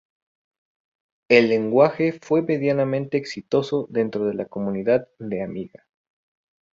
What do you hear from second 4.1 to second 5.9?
la comunidad de Amiga.